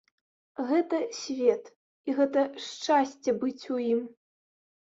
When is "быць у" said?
3.45-3.79